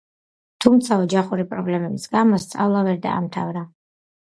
თუმცა 0.63 0.97
ოჯახური 1.03 1.45
პრობლემების 1.51 2.09
გამო 2.17 2.41
სწავლა 2.47 2.83
ვერ 2.91 3.01
დაამთავრა. 3.07 3.67